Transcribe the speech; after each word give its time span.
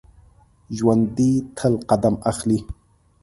ژوندي 0.77 1.31
تل 1.57 1.73
قدم 1.89 2.15
اخلي 2.31 2.59